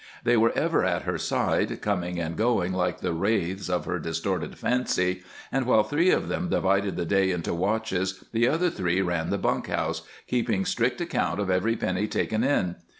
They 0.23 0.35
were 0.35 0.51
ever 0.53 0.83
at 0.83 1.03
her 1.03 1.19
side, 1.19 1.79
coming 1.79 2.19
and 2.19 2.35
going 2.35 2.73
like 2.73 3.01
the 3.01 3.13
wraiths 3.13 3.69
of 3.69 3.85
her 3.85 3.99
distorted 3.99 4.57
fancy, 4.57 5.21
and 5.51 5.67
while 5.67 5.83
three 5.83 6.09
of 6.09 6.27
them 6.27 6.49
divided 6.49 6.95
the 6.97 7.05
day 7.05 7.29
into 7.29 7.53
watches 7.53 8.23
the 8.31 8.47
other 8.47 8.71
three 8.71 9.03
ran 9.03 9.29
the 9.29 9.37
bunk 9.37 9.67
house, 9.67 10.01
keeping 10.25 10.65
strict 10.65 11.01
account 11.01 11.39
of 11.39 11.51
every 11.51 11.75
penny 11.75 12.07
taken 12.07 12.43
in. 12.43 12.77